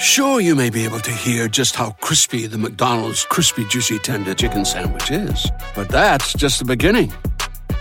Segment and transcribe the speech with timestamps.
[0.00, 4.32] Sure, you may be able to hear just how crispy the McDonald's crispy juicy tender
[4.32, 7.12] chicken sandwich is, but that's just the beginning.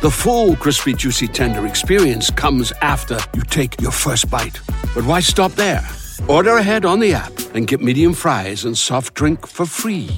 [0.02, 4.60] The full crispy juicy tender experience comes after you take your first bite.
[4.94, 5.82] But why stop there?
[6.28, 10.10] Order ahead on the app and get medium fries and soft drink for free.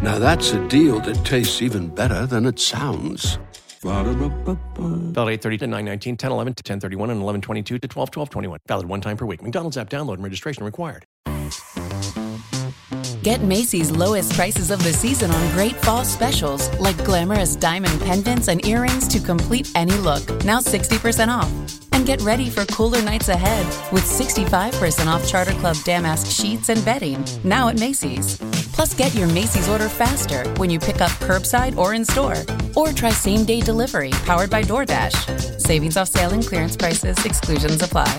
[0.00, 3.38] Now that's a deal that tastes even better than it sounds.
[3.82, 5.12] Ba-da-ba-ba-ba.
[5.12, 8.60] Valid 830 to 919, 10 11 to 1031, and 11 22 to 12 12 21.
[8.66, 9.42] Valid one time per week.
[9.42, 11.04] McDonald's app download and registration required.
[13.24, 18.48] Get Macy's lowest prices of the season on great fall specials like glamorous diamond pendants
[18.48, 20.22] and earrings to complete any look.
[20.44, 21.50] Now 60% off.
[21.92, 26.84] And get ready for cooler nights ahead with 65% off Charter Club Damask sheets and
[26.84, 28.36] bedding now at Macy's.
[28.74, 32.36] Plus, get your Macy's order faster when you pick up curbside or in store.
[32.76, 35.62] Or try same day delivery powered by DoorDash.
[35.62, 38.12] Savings off sale and clearance prices, exclusions apply.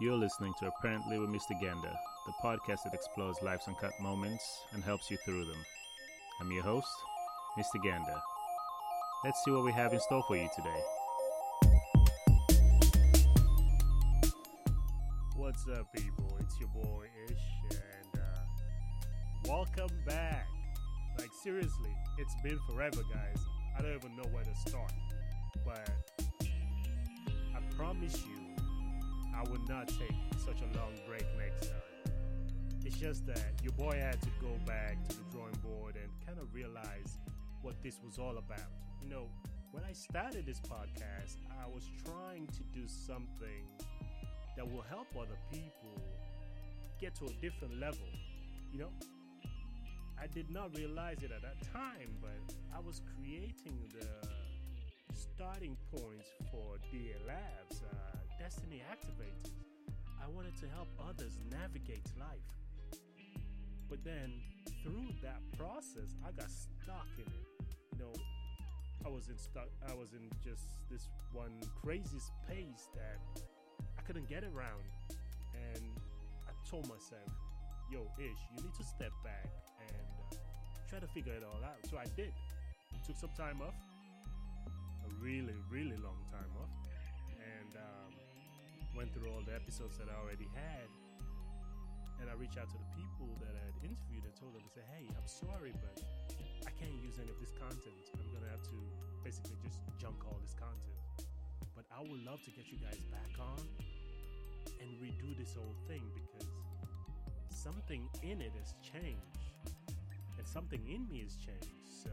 [0.00, 1.60] You're listening to Apparently with Mr.
[1.60, 1.92] Gander,
[2.24, 5.64] the podcast that explores life's uncut moments and helps you through them.
[6.40, 6.86] I'm your host,
[7.58, 7.82] Mr.
[7.82, 8.20] Gander.
[9.24, 10.80] Let's see what we have in store for you today.
[15.34, 16.38] What's up, people?
[16.38, 20.46] It's your boy Ish, and uh, welcome back.
[21.18, 23.44] Like, seriously, it's been forever, guys.
[23.76, 24.92] I don't even know where to start,
[25.64, 25.90] but
[27.52, 28.47] I promise you.
[29.38, 32.12] I would not take such a long break next time.
[32.84, 36.40] It's just that your boy had to go back to the drawing board and kind
[36.40, 37.18] of realize
[37.62, 38.66] what this was all about.
[39.00, 39.28] You know,
[39.70, 43.62] when I started this podcast, I was trying to do something
[44.56, 46.02] that will help other people
[47.00, 48.08] get to a different level.
[48.72, 48.90] You know,
[50.20, 54.28] I did not realize it at that time, but I was creating the
[55.14, 57.82] starting points for DA Labs.
[57.84, 59.50] Uh, Destiny Activators.
[60.22, 62.46] I wanted to help others navigate life.
[63.90, 64.32] But then
[64.82, 67.46] through that process, I got stuck in it.
[67.92, 68.12] You know,
[69.04, 73.18] I was in stuck I was in just this one crazy space that
[73.98, 74.86] I couldn't get around.
[75.74, 75.82] And
[76.46, 77.26] I told myself,
[77.90, 80.36] yo, Ish, you need to step back and uh,
[80.88, 81.78] try to figure it all out.
[81.90, 82.32] So I did.
[83.06, 83.74] Took some time off.
[85.06, 86.70] A really, really long time off.
[87.30, 88.07] And um,
[88.98, 90.90] went through all the episodes that I already had.
[92.18, 94.72] And I reached out to the people that I had interviewed and told them to
[94.74, 96.02] say, hey, I'm sorry, but
[96.66, 97.94] I can't use any of this content.
[98.18, 98.78] I'm to have to
[99.22, 100.98] basically just junk all this content.
[101.78, 103.62] But I would love to get you guys back on
[104.82, 106.50] and redo this whole thing because
[107.54, 109.46] something in it has changed.
[110.42, 111.86] And something in me has changed.
[111.86, 112.10] So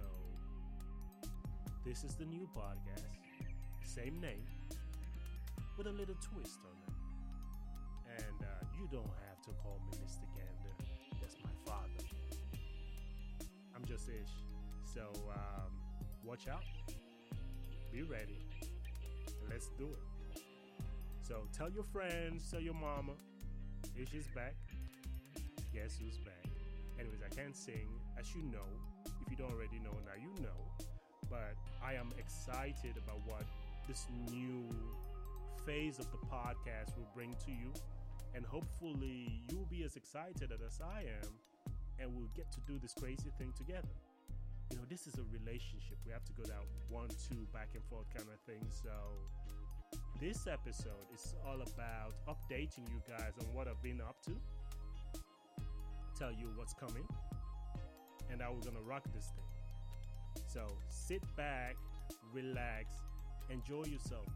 [1.81, 3.17] this is the new podcast.
[3.81, 4.45] Same name
[5.77, 8.23] with a little twist on it.
[8.23, 10.23] And uh, you don't have to call me Mr.
[10.33, 10.75] Gander.
[11.19, 12.03] That's my father.
[13.75, 14.31] I'm just Ish.
[14.93, 15.71] So um,
[16.23, 16.63] watch out.
[17.91, 18.39] Be ready.
[19.49, 20.41] Let's do it.
[21.21, 23.13] So tell your friends, tell your mama.
[23.97, 24.55] Ish is back.
[25.73, 26.45] Guess who's back?
[26.97, 28.69] Anyways, I can't sing, as you know.
[29.21, 30.85] If you don't already know, now you know.
[31.29, 33.43] But I am excited about what
[33.87, 34.69] this new
[35.65, 37.73] phase of the podcast will bring to you.
[38.35, 41.29] And hopefully, you'll be as excited as I am,
[41.99, 43.95] and we'll get to do this crazy thing together.
[44.71, 45.97] You know, this is a relationship.
[46.05, 48.67] We have to go down one, two, back and forth kind of thing.
[48.69, 48.91] So,
[50.19, 54.31] this episode is all about updating you guys on what I've been up to,
[56.17, 57.07] tell you what's coming,
[58.29, 60.43] and how we're gonna rock this thing.
[60.45, 61.77] So, sit back,
[62.33, 62.97] relax,
[63.49, 64.27] enjoy yourself.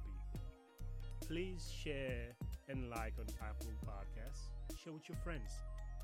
[1.29, 2.33] Please share
[2.69, 4.49] and like on Apple Podcasts.
[4.83, 5.51] Share with your friends.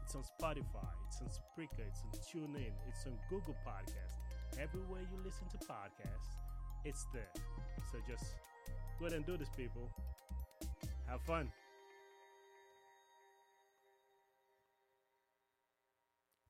[0.04, 4.22] It's on Spotify, it's on Spreaker, it's on TuneIn, it's on Google Podcasts.
[4.62, 6.38] Everywhere you listen to podcasts,
[6.84, 7.32] it's there.
[7.92, 8.36] So just
[9.00, 9.90] go ahead and do this, people.
[11.08, 11.52] Have fun.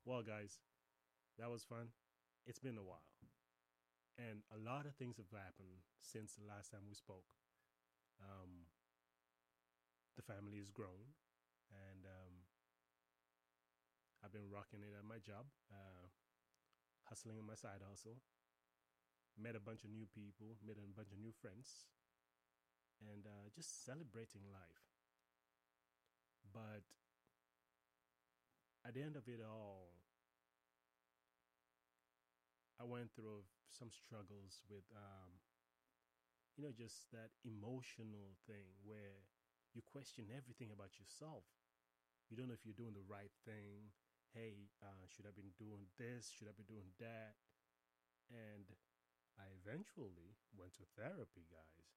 [0.03, 0.59] Well, guys,
[1.39, 1.87] that was fun.
[2.45, 3.07] It's been a while.
[4.17, 7.23] And a lot of things have happened since the last time we spoke.
[8.25, 8.65] Um,
[10.17, 11.13] the family has grown,
[11.69, 12.33] and um,
[14.25, 16.09] I've been rocking it at my job, uh,
[17.05, 18.17] hustling in my side hustle.
[19.37, 21.85] Met a bunch of new people, made a bunch of new friends,
[23.03, 24.81] and uh, just celebrating life.
[26.49, 26.87] But
[28.87, 29.91] at the end of it all,
[32.79, 35.35] I went through some struggles with um,
[36.55, 39.27] you know, just that emotional thing where
[39.75, 41.43] you question everything about yourself.
[42.31, 43.91] You don't know if you're doing the right thing.
[44.31, 46.31] Hey, uh, should I be doing this?
[46.31, 47.35] Should I be doing that?
[48.31, 48.71] And
[49.35, 51.91] I eventually went to therapy, guys.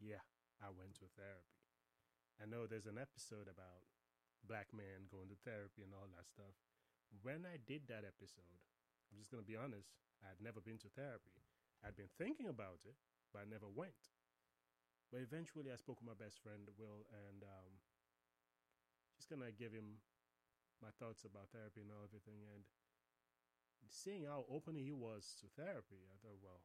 [0.00, 0.24] Yeah,
[0.58, 1.60] I went to therapy.
[2.40, 3.84] I know there's an episode about
[4.46, 6.56] black men going to therapy and all that stuff.
[7.24, 8.62] When I did that episode,
[9.10, 9.92] I'm just going to be honest,
[10.24, 11.34] I had never been to therapy.
[11.84, 12.98] I'd been thinking about it,
[13.32, 14.12] but I never went.
[15.08, 17.72] But eventually, I spoke with my best friend, Will, and um,
[19.16, 20.04] just kind of gave him
[20.84, 22.44] my thoughts about therapy and all everything.
[22.52, 22.62] And
[23.88, 26.60] seeing how open he was to therapy, I thought, well,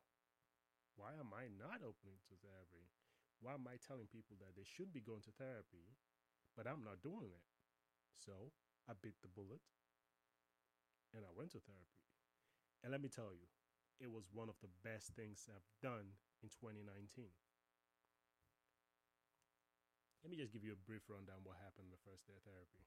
[0.99, 2.91] why am I not opening to therapy?
[3.39, 5.95] Why am I telling people that they should be going to therapy,
[6.55, 7.47] but I'm not doing it?
[8.19, 8.53] So
[8.87, 9.63] I bit the bullet
[11.11, 12.03] and I went to therapy.
[12.83, 13.47] And let me tell you,
[13.99, 17.31] it was one of the best things I've done in 2019.
[20.23, 22.83] Let me just give you a brief rundown what happened the first day of therapy.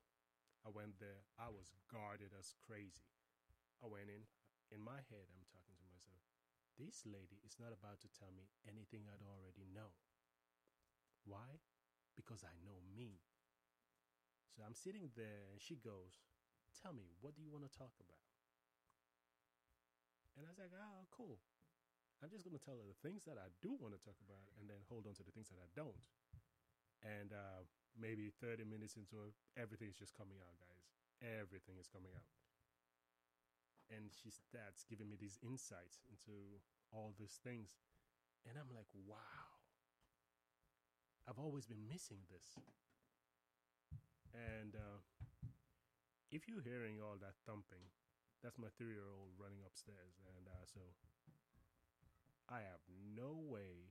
[0.64, 3.04] I went there, I was guarded as crazy.
[3.80, 4.24] I went in,
[4.72, 6.20] in my head, I'm talking to myself,
[6.76, 9.96] this lady is not about to tell me anything I'd already know.
[11.24, 11.60] Why?
[12.16, 13.20] Because I know me.
[14.52, 16.20] So I'm sitting there and she goes,
[16.76, 18.28] Tell me, what do you want to talk about?
[20.36, 21.40] And I was like, Oh, cool.
[22.24, 24.48] I'm just going to tell her the things that I do want to talk about
[24.56, 26.00] and then hold on to the things that I don't.
[27.04, 30.84] And uh, maybe 30 minutes into it, everything is just coming out, guys.
[31.20, 32.32] Everything is coming out.
[33.92, 36.58] And she starts giving me these insights into
[36.90, 37.76] all these things.
[38.48, 39.46] And i'm like wow.
[41.28, 42.58] I've always been missing this.
[44.34, 45.02] And uh,
[46.30, 47.90] if you're hearing all that thumping
[48.46, 50.22] that's my three-year-old running upstairs.
[50.22, 50.78] And uh, so
[52.48, 52.82] i have
[53.14, 53.90] no way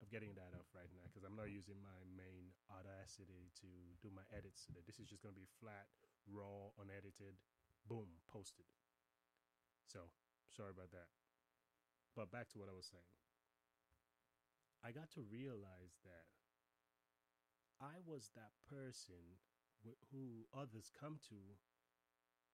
[0.00, 3.68] of getting that off right now because i'm not using my main audacity to
[4.00, 5.90] do my edits today this is just going to be flat
[6.28, 7.36] raw unedited
[7.88, 8.68] boom, posted.
[9.88, 10.12] So,
[10.52, 11.08] sorry about that.
[12.12, 13.08] But back to what I was saying.
[14.84, 16.28] I got to realize that
[17.80, 19.40] I was that person
[19.82, 21.40] wh- who others come to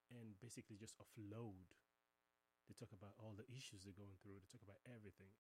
[0.09, 1.75] and basically just offload.
[2.66, 5.32] They talk about all the issues they're going through, they talk about everything.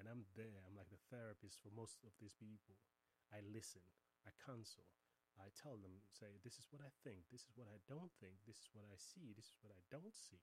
[0.00, 2.80] And I'm there, I'm like the therapist for most of these people.
[3.30, 3.84] I listen,
[4.26, 4.88] I counsel,
[5.40, 8.42] I tell them, say, this is what I think, this is what I don't think,
[8.44, 10.42] this is what I see, this is what I don't see.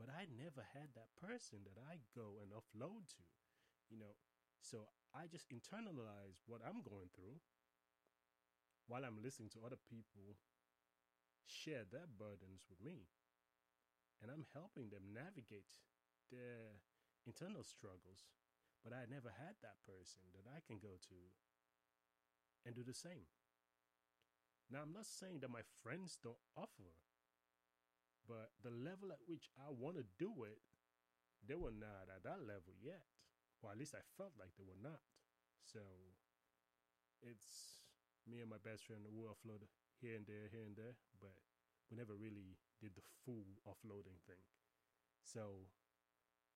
[0.00, 3.24] But I never had that person that I go and offload to,
[3.90, 4.18] you know.
[4.64, 7.38] So I just internalize what I'm going through
[8.88, 10.40] while I'm listening to other people
[11.46, 13.06] share their burdens with me.
[14.24, 15.68] And I'm helping them navigate
[16.32, 16.80] their
[17.28, 18.24] internal struggles.
[18.80, 21.20] But I never had that person that I can go to
[22.64, 23.28] and do the same.
[24.72, 26.96] Now, I'm not saying that my friends don't offer,
[28.24, 30.56] but the level at which I want to do it,
[31.44, 33.04] they were not at that level yet.
[33.60, 35.04] Or at least I felt like they were not.
[35.68, 35.80] So
[37.20, 37.84] it's
[38.24, 39.68] me and my best friend who offload
[40.00, 41.36] here and there, here and there, but
[41.88, 44.44] we never really did the full offloading thing.
[45.24, 45.72] So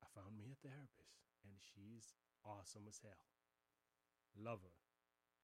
[0.04, 2.12] I found me a therapist, and she's
[2.44, 3.24] awesome as hell.
[4.36, 4.76] Love her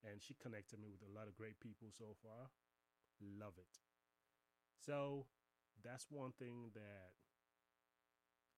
[0.04, 2.52] and she connected me with a lot of great people so far.
[3.20, 3.80] Love it.
[4.76, 5.26] So
[5.80, 7.16] that's one thing that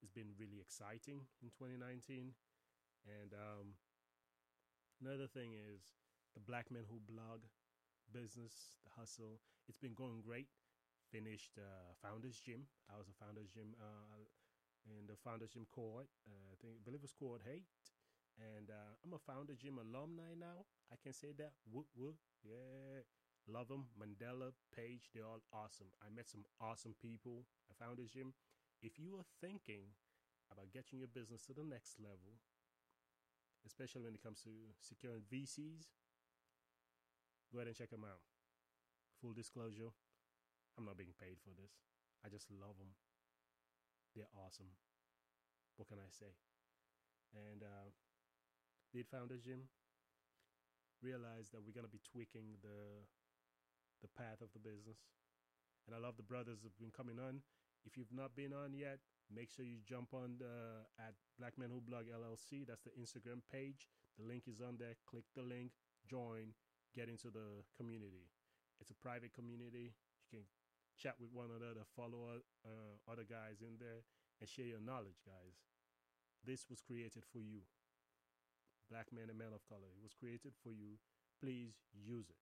[0.02, 2.34] has been really exciting in 2019.
[3.06, 3.78] And um,
[4.98, 5.94] another thing is
[6.34, 7.46] the Black Men Who Blog
[8.10, 9.38] business, the hustle.
[9.68, 10.50] It's been going great.
[11.10, 12.66] Finished uh, Founders Gym.
[12.90, 14.20] I was a Founders Gym uh,
[14.86, 16.10] in the Founders Gym cohort.
[16.26, 17.66] Uh, I think I believe it was cohort eight.
[18.36, 20.68] And uh, I'm a Founder Gym alumni now.
[20.92, 21.56] I can say that.
[21.70, 22.16] Whoop whoop.
[22.44, 23.06] Yeah.
[23.48, 23.86] Love them.
[23.94, 25.86] Mandela, Page, they're all awesome.
[26.02, 27.46] I met some awesome people.
[27.70, 28.34] I found this gym.
[28.82, 29.94] If you are thinking
[30.50, 32.42] about getting your business to the next level,
[33.66, 35.86] especially when it comes to securing VCs,
[37.52, 38.20] go ahead and check them out.
[39.20, 39.94] Full disclosure,
[40.76, 41.72] I'm not being paid for this.
[42.24, 42.92] I just love them.
[44.14, 44.72] They're awesome.
[45.76, 46.32] What can I say?
[47.32, 47.92] And uh,
[48.92, 49.68] did Founders Gym
[51.04, 53.04] realize that we're gonna be tweaking the
[54.02, 55.00] the path of the business.
[55.86, 57.40] And I love the brothers have been coming on.
[57.86, 58.98] If you've not been on yet,
[59.30, 62.66] make sure you jump on the, at Black Men Who Blog LLC.
[62.66, 63.86] That's the Instagram page.
[64.18, 64.98] The link is on there.
[65.06, 65.70] Click the link,
[66.10, 66.50] join,
[66.94, 68.26] get into the community.
[68.80, 69.94] It's a private community.
[70.26, 70.44] You can
[70.96, 74.04] chat with one another, follow uh, other guys in there,
[74.40, 75.56] and share your knowledge, guys.
[76.44, 77.64] This was created for you
[78.90, 79.90] black men and men of color.
[79.90, 80.98] It was created for you.
[81.42, 82.38] Please use it.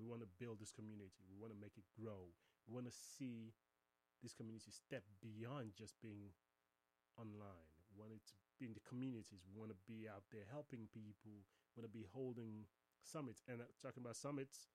[0.00, 1.24] We want to build this community.
[1.28, 2.32] We want to make it grow.
[2.68, 3.52] We want to see
[4.20, 6.32] this community step beyond just being
[7.16, 7.72] online.
[7.92, 9.44] We want it to be in the communities.
[9.44, 11.44] We want to be out there helping people.
[11.72, 12.68] We want to be holding
[13.04, 13.40] summits.
[13.48, 14.68] And uh, talking about summits,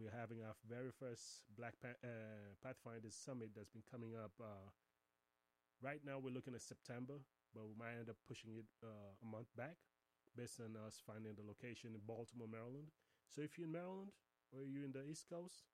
[0.00, 4.32] we're having our very first Black uh, Pathfinders Summit that's been coming up.
[4.40, 4.72] Uh,
[5.84, 7.20] right now, we're looking at September,
[7.52, 9.76] but we might end up pushing it uh, a month back
[10.32, 12.88] based on us finding the location in Baltimore, Maryland.
[13.28, 14.16] So if you're in Maryland
[14.56, 15.68] or you're in the East Coast,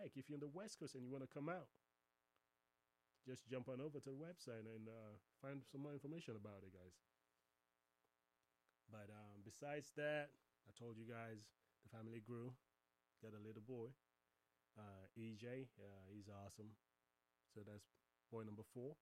[0.00, 1.68] heck, if you're in the West Coast and you want to come out,
[3.28, 5.12] just jump on over to the website and uh,
[5.44, 6.96] find some more information about it, guys.
[8.88, 10.32] But um, besides that,
[10.64, 11.44] I told you guys
[11.84, 12.56] the family grew.
[13.18, 13.90] Got a little boy,
[14.78, 15.66] uh, EJ.
[15.74, 16.70] Uh, he's awesome.
[17.50, 17.90] So that's
[18.30, 18.94] boy number four,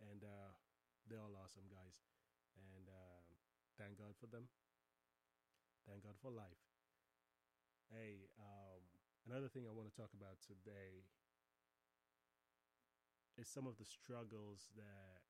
[0.00, 0.56] and uh,
[1.04, 2.00] they're all awesome guys.
[2.56, 3.24] And um,
[3.76, 4.48] thank God for them.
[5.84, 6.64] Thank God for life.
[7.92, 8.80] Hey, um,
[9.28, 11.04] another thing I want to talk about today
[13.36, 15.20] is some of the struggles that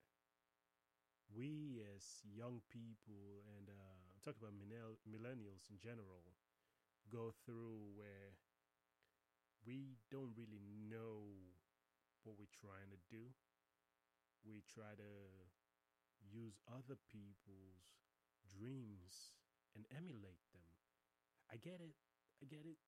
[1.34, 6.22] we as young people and uh, I'm talking about millennials in general
[7.12, 8.38] go through where
[9.66, 11.26] we don't really know
[12.22, 13.30] what we're trying to do.
[14.46, 15.12] We try to
[16.22, 17.98] use other people's
[18.46, 19.34] dreams
[19.74, 20.70] and emulate them.
[21.50, 21.94] I get it.
[22.42, 22.78] I get it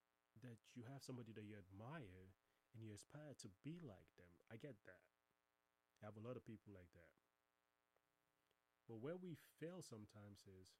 [0.43, 2.35] that you have somebody that you admire
[2.75, 4.31] and you aspire to be like them.
[4.51, 5.07] I get that.
[5.99, 7.15] I have a lot of people like that.
[8.87, 10.71] But where we fail sometimes is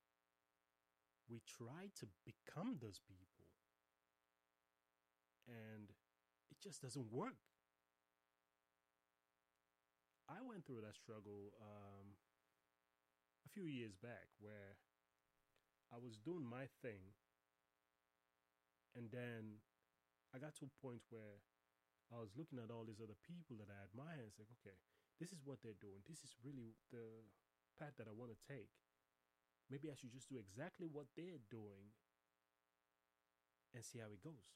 [1.29, 3.39] we try to become those people
[5.49, 5.89] and
[6.53, 7.41] it just doesn't work.
[10.29, 12.13] I went through that struggle um,
[13.45, 14.77] a few years back where
[15.89, 17.17] I was doing my thing
[18.93, 19.65] and then
[20.37, 21.41] I got to a point where
[22.13, 24.77] I was looking at all these other people that I admire and said, okay,
[25.17, 26.05] this is what they're doing.
[26.05, 27.25] This is really the
[27.81, 28.69] path that I want to take.
[29.69, 31.93] Maybe I should just do exactly what they're doing
[33.77, 34.49] and see how it goes.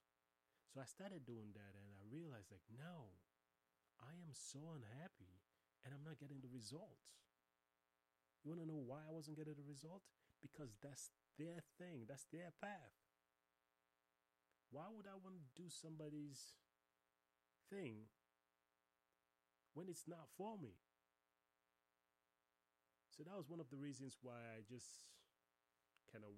[0.72, 3.12] So I started doing that and I realized like no,
[4.00, 5.44] I am so unhappy
[5.84, 7.20] and I'm not getting the results.
[8.40, 10.02] You want to know why I wasn't getting the result?
[10.40, 12.96] Because that's their thing, that's their path.
[14.72, 16.56] Why would I want to do somebody's
[17.68, 18.08] thing
[19.76, 20.80] when it's not for me?
[23.12, 25.04] So that was one of the reasons why I just
[26.08, 26.32] kind of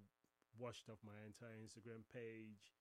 [0.58, 2.74] washed off my entire Instagram page,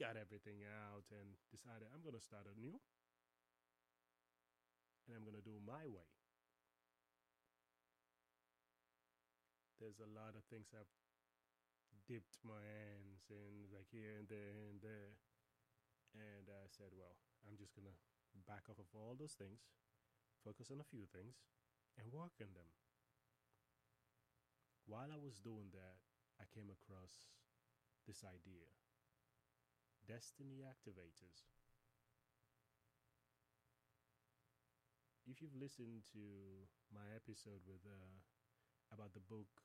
[0.00, 2.80] got everything out, and decided I'm going to start anew.
[5.04, 6.08] And I'm going to do my way.
[9.76, 10.88] There's a lot of things I've
[12.08, 15.20] dipped my hands in, like here and there and there.
[16.16, 17.96] And I said, well, I'm just going to
[18.48, 19.68] back off of all those things,
[20.40, 21.44] focus on a few things,
[22.00, 22.72] and work on them.
[24.88, 26.00] While I was doing that,
[26.40, 27.28] I came across
[28.08, 28.64] this idea
[30.08, 31.44] Destiny Activators.
[35.28, 36.24] If you've listened to
[36.88, 38.16] my episode with uh,
[38.88, 39.60] about the book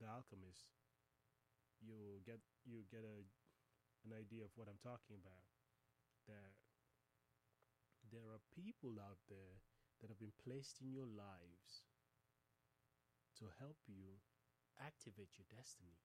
[0.00, 0.72] The Alchemist,
[1.84, 3.28] you get you get a
[4.08, 5.44] an idea of what I'm talking about.
[6.24, 6.56] That
[8.08, 9.60] there are people out there
[10.00, 11.84] that have been placed in your lives
[13.36, 14.24] to help you
[14.80, 15.98] activate your destiny.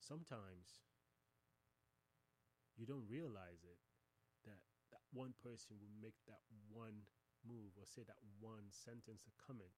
[0.00, 0.84] Sometimes
[2.76, 3.80] you don't realize it
[4.48, 7.06] that that one person will make that one
[7.46, 9.76] move or say that one sentence or comment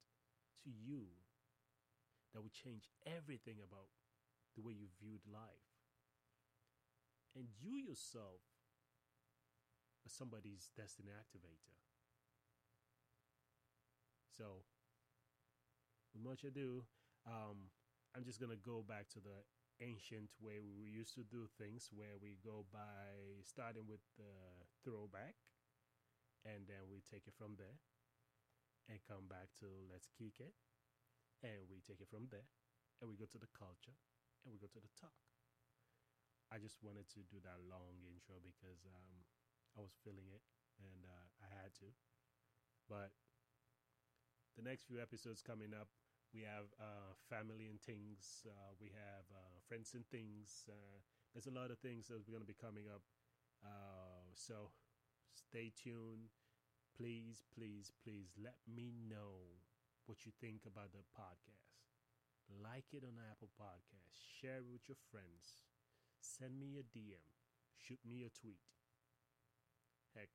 [0.64, 1.10] to you
[2.32, 3.92] that will change everything about
[4.56, 5.68] the way you viewed life.
[7.36, 8.40] And you yourself
[10.04, 11.76] are somebody's destiny activator.
[14.36, 14.64] So,
[16.12, 16.84] with much ado,
[17.26, 17.70] um,
[18.16, 19.42] I'm just gonna go back to the
[19.80, 24.32] ancient way we used to do things, where we go by starting with the
[24.84, 25.34] throwback,
[26.44, 27.78] and then we take it from there,
[28.90, 30.54] and come back to let's kick it,
[31.42, 32.46] and we take it from there,
[33.00, 33.96] and we go to the culture,
[34.44, 35.14] and we go to the talk.
[36.52, 39.16] I just wanted to do that long intro because um,
[39.72, 40.44] I was feeling it,
[40.78, 41.88] and uh, I had to.
[42.90, 43.16] But
[44.56, 45.88] the next few episodes coming up,
[46.34, 48.44] we have uh, family and things.
[48.46, 50.64] Uh, we have uh, friends and things.
[50.68, 51.00] Uh,
[51.32, 53.02] there's a lot of things that we're going to be coming up.
[53.64, 54.72] Uh, so
[55.34, 56.32] stay tuned.
[56.96, 59.60] Please, please, please let me know
[60.06, 61.80] what you think about the podcast.
[62.62, 65.64] like it on Apple Podcasts, share it with your friends,
[66.20, 67.24] send me a DM,
[67.76, 68.60] shoot me a tweet.
[70.14, 70.28] Heck,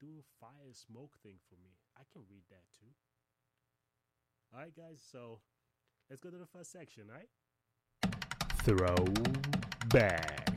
[0.00, 1.78] do a fire smoke thing for me.
[1.96, 2.92] I can read that too.
[4.56, 5.40] All right, guys, so
[6.08, 7.28] let's go to the first section, all right?
[8.64, 8.96] Throw
[9.92, 10.48] back.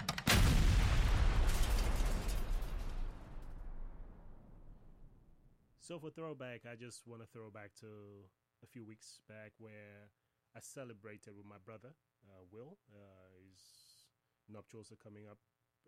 [5.82, 8.24] So for throwback, I just want to throw back to
[8.64, 10.08] a few weeks back where
[10.56, 11.92] I celebrated with my brother,
[12.24, 12.78] uh, Will.
[12.90, 13.60] Uh, his
[14.48, 15.40] nuptials are coming up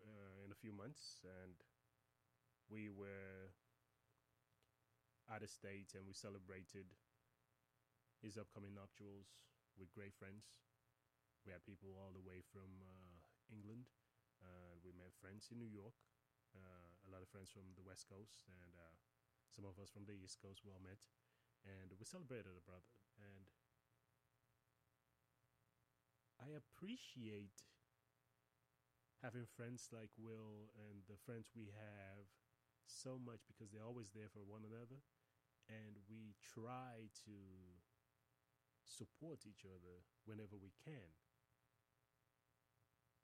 [0.04, 1.54] uh, in a few months, and
[2.68, 3.56] we were
[5.32, 6.92] out of state and we celebrated
[8.22, 9.34] his upcoming nuptials
[9.76, 10.54] with great friends.
[11.44, 13.18] We had people all the way from uh,
[13.50, 13.90] England.
[14.38, 15.94] Uh, we met friends in New York,
[16.54, 18.94] uh, a lot of friends from the West Coast, and uh,
[19.50, 20.62] some of us from the East Coast.
[20.62, 20.98] We all met,
[21.66, 22.90] and we celebrated a brother.
[23.18, 23.46] And
[26.38, 27.62] I appreciate
[29.22, 32.26] having friends like Will and the friends we have
[32.86, 34.98] so much because they're always there for one another,
[35.70, 37.34] and we try to
[38.92, 41.08] support each other whenever we can.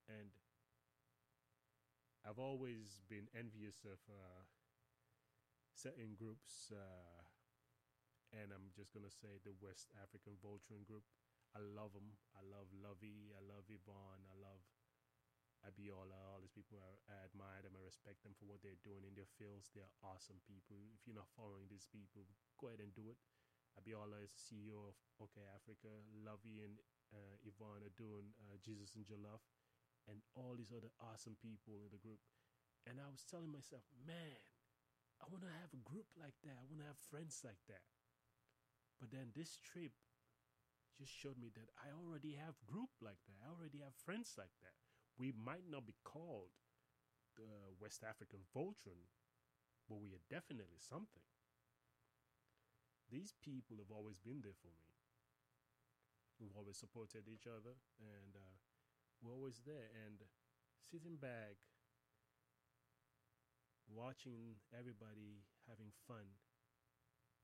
[0.09, 0.33] And
[2.25, 4.43] I've always been envious of uh,
[5.77, 7.23] certain groups, uh,
[8.33, 11.05] and I'm just gonna say the West African Voltron group.
[11.53, 12.17] I love them.
[12.37, 13.33] I love Luvvie.
[13.33, 14.25] I love Yvonne.
[14.29, 14.61] I love
[15.65, 16.17] Abiola.
[16.29, 17.77] All these people, I, I admire them.
[17.77, 19.73] I respect them for what they're doing in their fields.
[19.73, 20.77] They're awesome people.
[20.93, 22.29] If you're not following these people,
[22.61, 23.17] go ahead and do it.
[23.79, 25.89] Abiola is the CEO of OK Africa.
[26.27, 26.75] Luvvie and
[27.15, 29.41] uh, Yvonne are doing uh, Jesus and Jollof,
[30.11, 32.19] and all these other awesome people in the group.
[32.85, 34.43] And I was telling myself, man,
[35.23, 36.59] I want to have a group like that.
[36.59, 37.87] I want to have friends like that.
[38.99, 39.95] But then this trip
[40.99, 43.39] just showed me that I already have group like that.
[43.47, 44.75] I already have friends like that.
[45.15, 46.51] We might not be called
[47.39, 47.47] the
[47.79, 49.07] West African Voltron,
[49.87, 51.23] but we are definitely something.
[53.09, 54.93] These people have always been there for me.
[56.37, 58.55] We've always supported each other, and uh,
[59.19, 59.91] we're always there.
[60.07, 60.23] And
[60.79, 61.59] sitting back,
[63.89, 66.39] watching everybody having fun,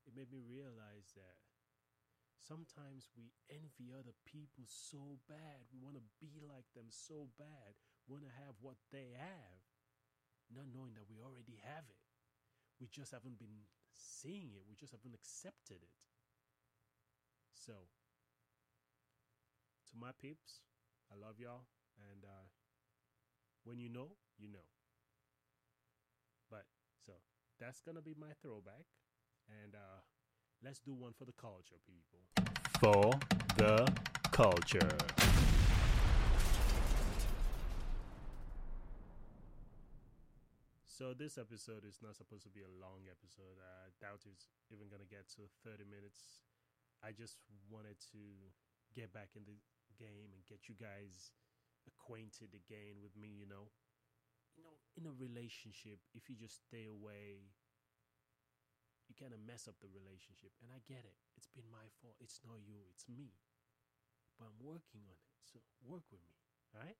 [0.05, 1.41] it made me realize that
[2.45, 5.65] sometimes we envy other people so bad.
[5.73, 7.73] We want to be like them so bad.
[8.05, 9.59] We want to have what they have,
[10.53, 12.05] not knowing that we already have it.
[12.77, 13.65] We just haven't been
[13.97, 15.95] seeing it, we just haven't accepted it.
[17.53, 17.73] So,
[19.91, 20.61] to my peeps,
[21.11, 21.65] I love y'all.
[22.11, 22.47] And uh,
[23.63, 24.67] when you know, you know.
[26.49, 26.65] But,
[27.05, 27.13] so,
[27.59, 28.85] that's going to be my throwback.
[29.63, 30.01] And uh,
[30.63, 32.19] let's do one for the culture, people.
[32.79, 33.11] For
[33.57, 33.87] the
[34.31, 35.14] culture.
[40.95, 43.59] So this episode is not supposed to be a long episode.
[43.59, 46.47] I doubt it's even gonna get to 30 minutes.
[47.03, 48.23] I just wanted to
[48.95, 49.59] get back in the
[49.99, 51.35] game and get you guys
[51.83, 53.27] acquainted again with me.
[53.27, 53.67] You know,
[54.55, 57.43] you know, in a relationship, if you just stay away,
[59.11, 60.55] you kind of mess up the relationship.
[60.63, 61.19] And I get it.
[61.35, 62.15] It's been my fault.
[62.23, 62.87] It's not you.
[62.95, 63.35] It's me.
[64.39, 65.27] But I'm working on it.
[65.43, 66.39] So work with me.
[66.71, 66.99] All right.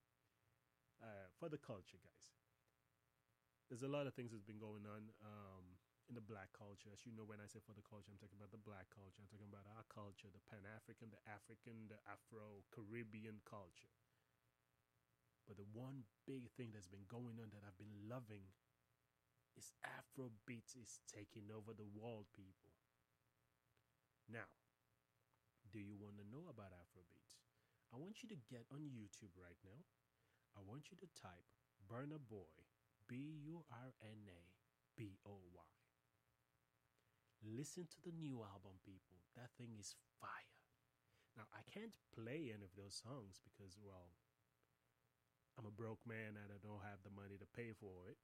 [1.00, 2.36] Uh, for the culture, guys
[3.70, 5.66] there's a lot of things that's been going on um,
[6.06, 6.94] in the black culture.
[6.94, 9.18] As you know, when I say for the culture, I'm talking about the black culture.
[9.18, 13.90] I'm talking about our culture, the Pan African, the African, the Afro Caribbean culture.
[15.50, 18.46] But the one big thing that's been going on that I've been loving
[19.58, 22.74] is Afrobeat is taking over the world, people.
[24.30, 24.50] Now,
[25.70, 27.34] do you want to know about Afrobeat?
[27.94, 29.86] I want you to get on YouTube right now.
[30.58, 31.46] I want you to type
[31.86, 32.50] Burna Boy
[33.08, 34.42] B U R N A
[34.98, 35.72] B O Y.
[37.46, 39.22] Listen to the new album, people.
[39.38, 40.56] That thing is fire.
[41.38, 44.16] Now, I can't play any of those songs because, well,
[45.60, 48.18] I'm a broke man and I don't have the money to pay for it.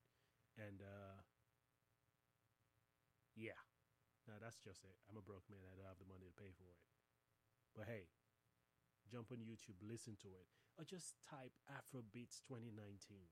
[0.57, 1.19] And, uh,
[3.35, 3.59] yeah.
[4.25, 4.97] Now, that's just it.
[5.11, 5.61] I'm a broke man.
[5.69, 6.81] I don't have the money to pay for it.
[7.75, 8.07] But hey,
[9.11, 10.47] jump on YouTube, listen to it,
[10.79, 13.27] or just type Afrobeats 2019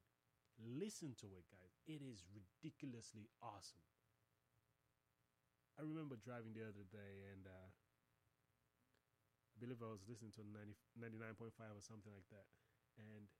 [0.59, 1.73] Listen to it, guys.
[1.87, 3.81] It is ridiculously awesome.
[5.79, 10.75] I remember driving the other day and uh, I believe I was listening to 90,
[10.99, 12.47] 99.5 or something like that.
[12.99, 13.31] And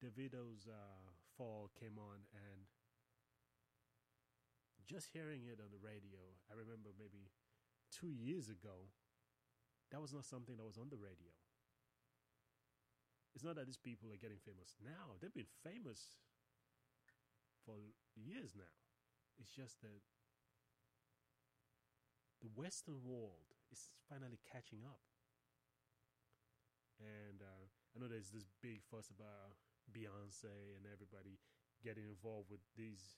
[0.00, 2.66] Davido's uh, Fall came on and
[4.86, 6.18] just hearing it on the radio,
[6.50, 7.30] I remember maybe
[7.94, 8.90] two years ago,
[9.90, 11.30] that was not something that was on the radio.
[13.34, 15.16] It's not that these people are getting famous now.
[15.20, 16.18] They've been famous
[17.64, 17.78] for
[18.18, 18.76] years now.
[19.38, 20.02] It's just that
[22.42, 25.00] the Western world is finally catching up.
[27.00, 27.64] And uh,
[27.94, 29.56] I know there's this big fuss about
[29.88, 31.40] Beyonce and everybody
[31.80, 33.16] getting involved with these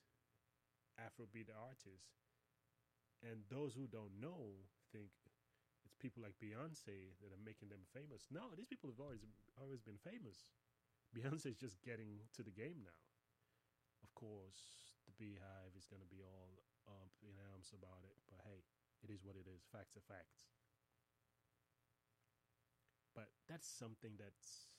[1.00, 2.22] Afrobeat artists.
[3.22, 5.10] And those who don't know think
[6.02, 8.26] people like Beyonce that are making them famous.
[8.34, 9.22] No, these people have always
[9.54, 10.50] always been famous.
[11.14, 12.98] Beyonce is just getting to the game now.
[14.02, 16.58] Of course, the BeyHive is going to be all
[16.90, 18.66] up in arms about it, but hey,
[19.06, 19.62] it is what it is.
[19.70, 20.50] Facts are facts.
[23.14, 24.74] But that's something that's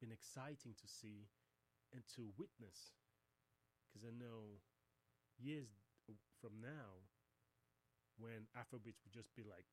[0.00, 1.28] been exciting to see
[1.92, 2.96] and to witness.
[3.86, 4.60] Because I know
[5.38, 5.68] years
[6.08, 7.04] uh, from now,
[8.16, 9.68] when Afrobeats would just be like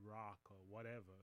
[0.00, 1.16] rock or whatever,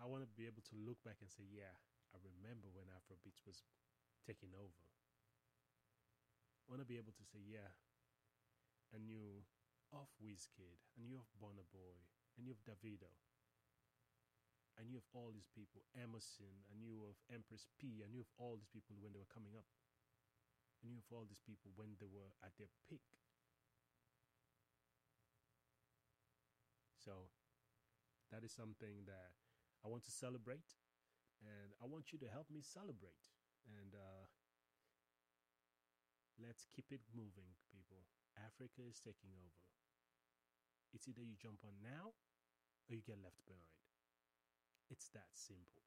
[0.00, 1.72] I want to be able to look back and say, yeah,
[2.10, 3.62] I remember when Afrobeats was
[4.26, 4.84] taking over.
[6.64, 7.70] I want to be able to say, yeah,
[8.90, 9.44] I knew
[9.92, 11.94] of Wizkid, I knew of Burna Boy,
[12.34, 13.12] I knew of Davido.
[14.74, 18.32] I knew of all these people, Emerson, I knew of Empress P, I knew of
[18.42, 19.70] all these people when they were coming up.
[20.82, 23.06] I knew of all these people when they were at their peak.
[27.04, 27.28] So
[28.32, 29.36] that is something that
[29.84, 30.72] I want to celebrate,
[31.44, 33.28] and I want you to help me celebrate.
[33.68, 34.24] And uh,
[36.40, 38.08] let's keep it moving, people.
[38.40, 39.60] Africa is taking over.
[40.96, 42.16] It's either you jump on now
[42.88, 43.84] or you get left behind.
[44.88, 45.84] It's that simple.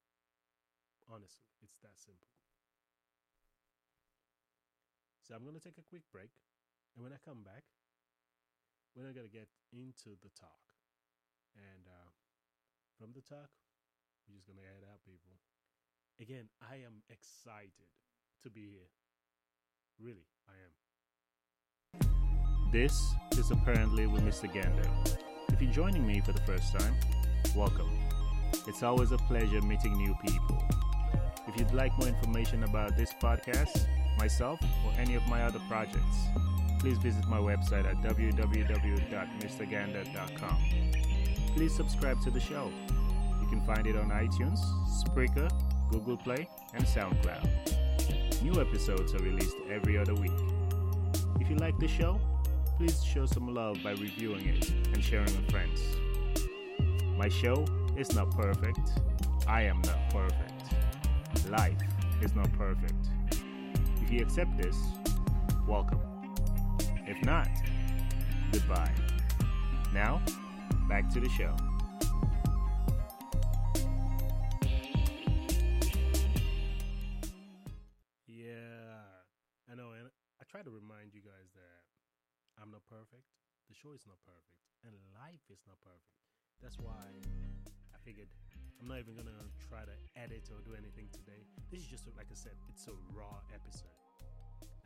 [1.10, 2.30] Honestly, it's that simple.
[5.26, 6.30] So I'm going to take a quick break.
[6.94, 7.64] And when I come back,
[8.94, 10.67] we're not going to get into the talk.
[11.56, 12.10] And uh,
[12.98, 13.48] from the talk,
[14.28, 15.32] we're just going to head out, people.
[16.20, 17.88] Again, I am excited
[18.42, 18.90] to be here.
[20.00, 20.70] Really, I am.
[22.72, 24.50] This is apparently with Mr.
[24.52, 24.88] Gander.
[25.52, 26.94] If you're joining me for the first time,
[27.56, 27.90] welcome.
[28.66, 30.62] It's always a pleasure meeting new people.
[31.48, 33.86] If you'd like more information about this podcast,
[34.18, 36.16] myself, or any of my other projects,
[36.78, 40.58] please visit my website at www.mrgander.com.
[41.58, 42.70] Please subscribe to the show.
[43.42, 44.60] You can find it on iTunes,
[45.02, 45.50] Spreaker,
[45.90, 48.42] Google Play, and SoundCloud.
[48.44, 50.30] New episodes are released every other week.
[51.40, 52.20] If you like the show,
[52.76, 55.82] please show some love by reviewing it and sharing with friends.
[57.16, 57.66] My show
[57.96, 58.92] is not perfect.
[59.48, 61.50] I am not perfect.
[61.50, 61.82] Life
[62.22, 63.08] is not perfect.
[64.00, 64.76] If you accept this,
[65.66, 65.98] welcome.
[67.04, 67.48] If not,
[68.52, 68.94] goodbye.
[69.92, 70.22] Now,
[70.88, 71.52] back to the show.
[78.26, 79.04] Yeah,
[79.68, 80.08] I know, and
[80.40, 81.84] I try to remind you guys that
[82.56, 83.28] I'm not perfect.
[83.68, 86.16] The show is not perfect, and life is not perfect.
[86.64, 87.04] That's why
[87.92, 88.32] I figured
[88.80, 91.44] I'm not even gonna try to edit or do anything today.
[91.70, 93.92] This is just like I said, it's a raw episode.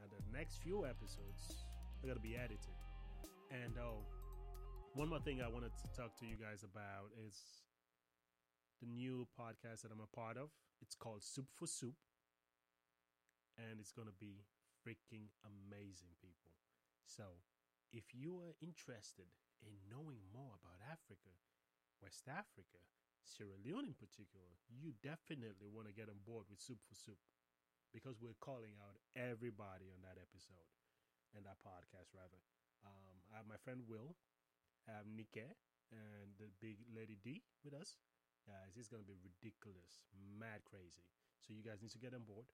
[0.03, 1.63] Now the next few episodes
[2.03, 2.75] are gonna be edited.
[3.55, 4.03] And oh,
[4.93, 7.65] one more thing I wanted to talk to you guys about is
[8.85, 10.53] the new podcast that I'm a part of.
[10.85, 11.97] It's called Soup for Soup,
[13.57, 14.45] and it's gonna be
[14.85, 16.53] freaking amazing, people.
[17.09, 17.41] So,
[17.89, 19.33] if you are interested
[19.65, 21.33] in knowing more about Africa,
[22.05, 22.85] West Africa,
[23.25, 27.21] Sierra Leone in particular, you definitely want to get on board with Soup for Soup
[27.97, 30.69] because we're calling out everybody on that episode
[31.33, 32.45] and that podcast, rather.
[32.85, 34.19] Um, I have my friend Will,
[34.91, 35.47] Have Nike,
[35.93, 37.99] and the big lady D with us.
[38.43, 41.07] Guys, it's going to be ridiculous, mad crazy.
[41.39, 42.47] So, you guys need to get on board.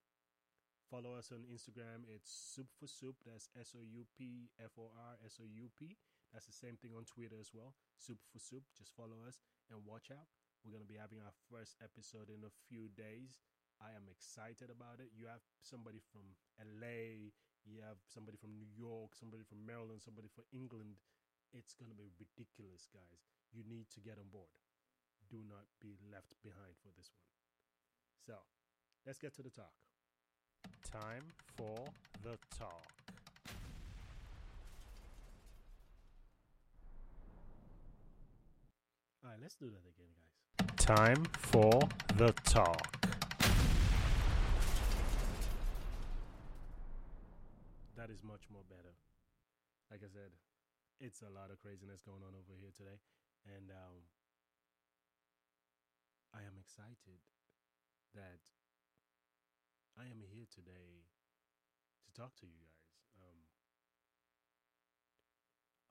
[0.89, 2.09] Follow us on Instagram.
[2.09, 3.17] It's Soup for Soup.
[3.25, 5.97] That's S O U P F O R S O U P.
[6.33, 7.77] That's the same thing on Twitter as well.
[7.97, 8.65] Soup for Soup.
[8.73, 10.29] Just follow us and watch out.
[10.65, 13.37] We're going to be having our first episode in a few days.
[13.79, 15.13] I am excited about it.
[15.13, 16.25] You have somebody from
[16.59, 17.31] LA,
[17.63, 20.99] you have somebody from New York, somebody from Maryland, somebody from England.
[21.55, 23.25] It's going to be ridiculous, guys.
[23.53, 24.53] You need to get on board.
[25.31, 27.25] Do not be left behind for this one.
[28.25, 28.35] So,
[29.07, 29.73] let's get to the talk.
[30.85, 31.25] Time
[31.57, 31.85] for
[32.23, 32.85] the talk.
[39.25, 40.77] All right, let's do that again, guys.
[40.77, 41.81] Time for
[42.17, 43.07] the talk.
[47.97, 48.95] That is much more better.
[49.91, 50.31] Like I said,
[50.99, 52.99] it's a lot of craziness going on over here today,
[53.47, 54.03] and um,
[56.35, 57.23] I am excited
[58.19, 58.43] that
[59.95, 61.07] I am here today
[62.03, 62.83] to talk to you guys.
[63.15, 63.39] Um,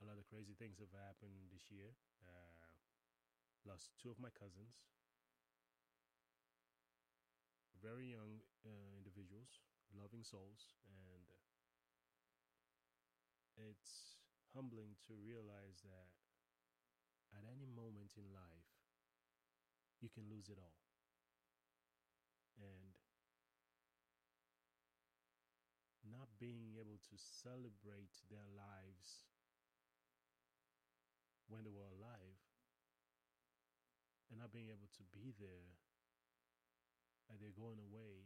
[0.03, 1.95] a lot of crazy things have happened this year.
[2.19, 2.67] Uh,
[3.63, 4.75] lost two of my cousins,
[7.79, 9.63] very young uh, individuals,
[9.95, 11.31] loving souls, and
[13.55, 14.16] it's
[14.57, 16.09] humbling to realize that
[17.37, 18.73] at any moment in life,
[20.01, 20.81] you can lose it all.
[22.57, 22.97] And
[26.09, 29.29] not being able to celebrate their lives
[31.45, 32.41] when they were alive
[34.33, 35.77] and not being able to be there
[37.29, 38.25] and they're going away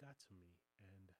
[0.00, 1.14] got to me and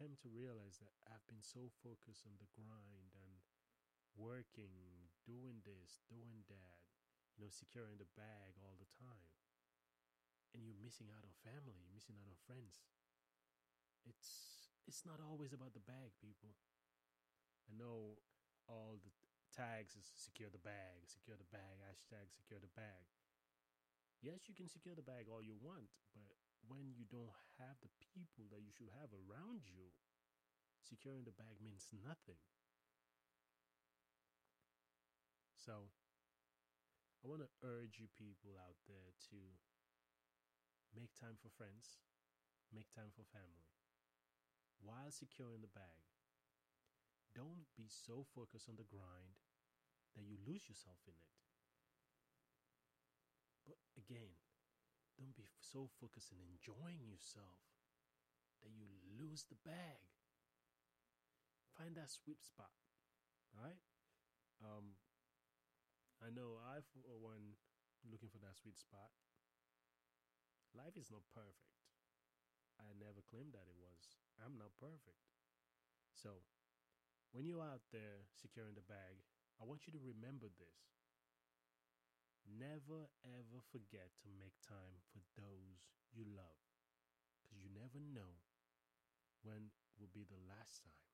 [0.00, 3.44] came to realize that I've been so focused on the grind and
[4.16, 6.80] working, doing this, doing that,
[7.36, 9.36] you know, securing the bag all the time.
[10.56, 12.80] And you're missing out on family, you're missing out on friends.
[14.08, 16.56] It's it's not always about the bag, people.
[17.68, 18.16] I know
[18.64, 19.12] all the
[19.52, 23.04] tags is secure the bag, secure the bag, hashtag secure the bag.
[24.24, 26.39] Yes, you can secure the bag all you want, but
[26.70, 29.90] when you don't have the people that you should have around you,
[30.78, 32.38] securing the bag means nothing.
[35.58, 35.90] So,
[37.20, 39.38] I want to urge you people out there to
[40.94, 41.98] make time for friends,
[42.70, 43.66] make time for family
[44.80, 46.08] while securing the bag.
[47.36, 49.38] Don't be so focused on the grind
[50.16, 51.30] that you lose yourself in it.
[53.68, 54.34] But again,
[55.20, 57.60] don't be so focused in enjoying yourself
[58.64, 58.88] that you
[59.20, 60.00] lose the bag.
[61.76, 62.72] Find that sweet spot,
[63.52, 63.76] right?
[64.64, 64.96] Um,
[66.24, 67.60] I know I, for one,
[68.08, 69.12] looking for that sweet spot.
[70.72, 71.76] Life is not perfect.
[72.80, 74.20] I never claimed that it was.
[74.40, 75.20] I'm not perfect.
[76.16, 76.44] So,
[77.32, 79.20] when you're out there securing the bag,
[79.60, 80.99] I want you to remember this.
[82.50, 86.58] Never ever forget to make time for those you love.
[87.46, 88.42] Because you never know
[89.42, 91.06] when will be the last time.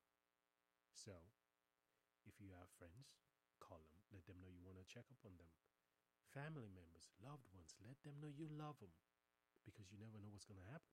[0.91, 1.13] So,
[2.25, 3.13] if you have friends,
[3.61, 5.51] call them, let them know you want to check up on them.
[6.33, 8.91] Family members, loved ones, let them know you love them
[9.63, 10.91] because you never know what's going to happen.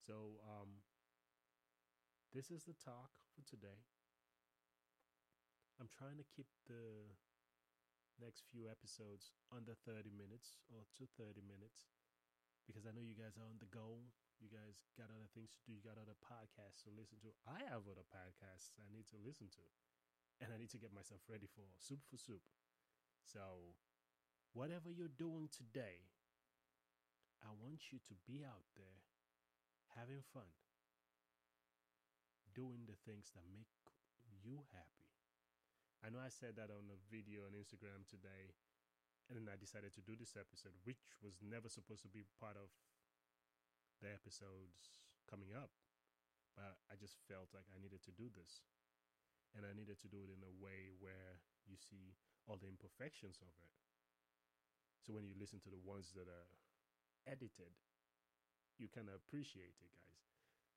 [0.00, 0.82] So, um,
[2.32, 3.84] this is the talk for today.
[5.80, 7.12] I'm trying to keep the
[8.20, 11.88] next few episodes under 30 minutes or to 30 minutes
[12.68, 14.02] because I know you guys are on the go.
[14.38, 15.76] You guys got other things to do.
[15.78, 17.30] You got other podcasts to listen to.
[17.46, 19.64] I have other podcasts I need to listen to
[20.42, 22.42] and I need to get myself ready for Soup for Soup.
[23.22, 23.78] So,
[24.52, 26.10] whatever you're doing today,
[27.42, 29.06] I want you to be out there
[29.94, 30.50] having fun,
[32.54, 33.70] doing the things that make
[34.42, 35.01] you happy.
[36.02, 38.50] I know I said that on a video on Instagram today,
[39.30, 42.58] and then I decided to do this episode, which was never supposed to be part
[42.58, 42.68] of
[44.02, 44.90] the episodes
[45.30, 45.70] coming up.
[46.58, 48.66] But I just felt like I needed to do this
[49.56, 52.16] and I needed to do it in a way where you see
[52.48, 53.72] all the imperfections of it.
[55.04, 56.48] So when you listen to the ones that are
[57.28, 57.72] edited,
[58.78, 60.20] you of appreciate it, guys.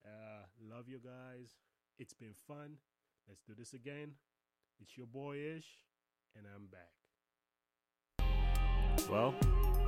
[0.06, 1.58] Uh, love you guys.
[1.98, 2.78] It's been fun.
[3.28, 4.20] Let's do this again.
[4.82, 5.66] It's your boy Ish,
[6.36, 6.90] and I'm back.
[9.10, 9.34] Well,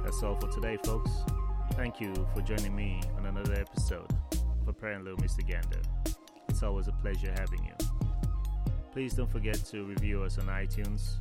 [0.04, 1.12] that's all for today, folks.
[1.74, 5.46] Thank you for joining me on another episode of Apparently Mr.
[5.46, 5.82] Gander.
[6.48, 7.74] It's always a pleasure having you.
[8.92, 11.16] Please don't forget to review us on iTunes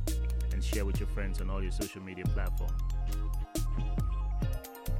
[0.53, 2.81] and share with your friends on all your social media platforms.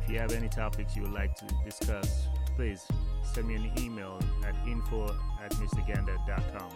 [0.04, 2.86] If you have any topics you would like to discuss, please
[3.34, 5.06] send me an email at info
[5.44, 6.70] at mrgander.com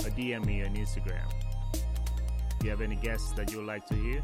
[0.00, 1.26] or DM me on Instagram.
[1.74, 4.22] If you have any guests that you would like to hear,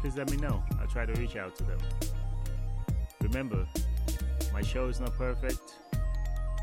[0.00, 0.62] please let me know.
[0.80, 1.78] I'll try to reach out to them.
[3.20, 3.66] Remember,
[4.52, 5.60] my show is not perfect.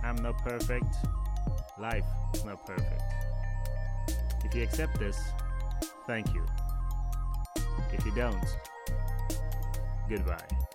[0.03, 0.95] I'm not perfect.
[1.79, 3.01] Life is not perfect.
[4.43, 5.19] If you accept this,
[6.07, 6.45] thank you.
[7.91, 8.45] If you don't,
[10.09, 10.74] goodbye.